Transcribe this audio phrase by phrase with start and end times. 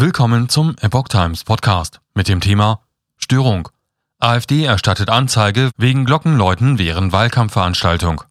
[0.00, 2.80] Willkommen zum Epoch Times Podcast mit dem Thema
[3.18, 3.68] Störung.
[4.18, 8.24] AfD erstattet Anzeige wegen Glockenläuten während Wahlkampfveranstaltung.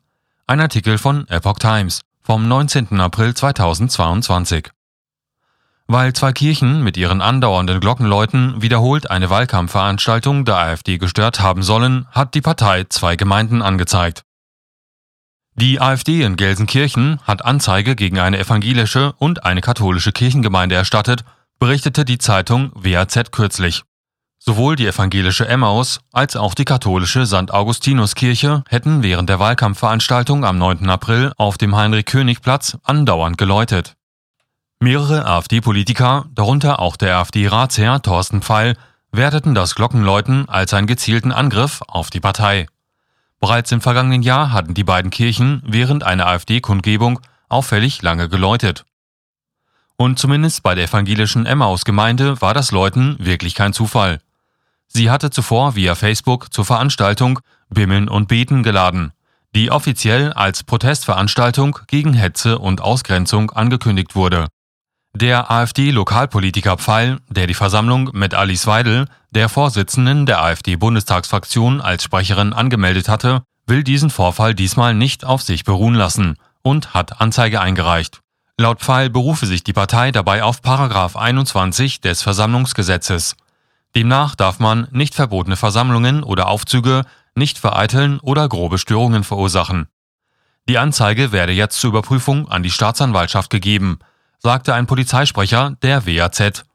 [0.48, 3.00] Ein Artikel von Epoch Times vom 19.
[3.00, 4.72] April 2022.
[5.86, 12.08] Weil zwei Kirchen mit ihren andauernden Glockenläuten wiederholt eine Wahlkampfveranstaltung der AfD gestört haben sollen,
[12.10, 14.24] hat die Partei zwei Gemeinden angezeigt.
[15.54, 21.24] Die AfD in Gelsenkirchen hat Anzeige gegen eine evangelische und eine katholische Kirchengemeinde erstattet
[21.60, 23.84] berichtete die Zeitung WAZ kürzlich.
[24.42, 27.52] Sowohl die evangelische Emmaus als auch die katholische St.
[27.52, 30.90] Augustinuskirche hätten während der Wahlkampfveranstaltung am 9.
[30.90, 33.96] April auf dem Heinrich-König-Platz andauernd geläutet.
[34.80, 38.78] Mehrere AfD-Politiker, darunter auch der AfD-Ratsherr Thorsten Pfeil,
[39.12, 42.68] werteten das Glockenläuten als einen gezielten Angriff auf die Partei.
[43.42, 47.20] Bereits im vergangenen Jahr hatten die beiden Kirchen während einer AfD-Kundgebung
[47.50, 48.86] auffällig lange geläutet.
[50.02, 54.22] Und zumindest bei der evangelischen Emmaus-Gemeinde war das Läuten wirklich kein Zufall.
[54.88, 59.12] Sie hatte zuvor via Facebook zur Veranstaltung Bimmeln und Beten geladen,
[59.54, 64.48] die offiziell als Protestveranstaltung gegen Hetze und Ausgrenzung angekündigt wurde.
[65.14, 72.54] Der AfD-Lokalpolitiker Pfeil, der die Versammlung mit Alice Weidel, der Vorsitzenden der AfD-Bundestagsfraktion, als Sprecherin
[72.54, 78.22] angemeldet hatte, will diesen Vorfall diesmal nicht auf sich beruhen lassen und hat Anzeige eingereicht.
[78.60, 83.38] Laut Pfeil berufe sich die Partei dabei auf Paragraph 21 des Versammlungsgesetzes.
[83.96, 89.88] Demnach darf man nicht verbotene Versammlungen oder Aufzüge nicht vereiteln oder grobe Störungen verursachen.
[90.68, 94.00] Die Anzeige werde jetzt zur Überprüfung an die Staatsanwaltschaft gegeben,
[94.40, 96.66] sagte ein Polizeisprecher der WAZ.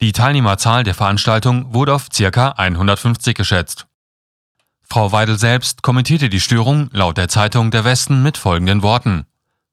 [0.00, 2.52] Die Teilnehmerzahl der Veranstaltung wurde auf ca.
[2.52, 3.86] 150 geschätzt.
[4.82, 9.26] Frau Weidel selbst kommentierte die Störung laut der Zeitung Der Westen mit folgenden Worten.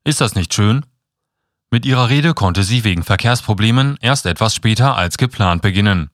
[0.04, 0.86] Ist das nicht schön?
[1.76, 6.10] Mit ihrer Rede konnte sie wegen Verkehrsproblemen erst etwas später als geplant beginnen.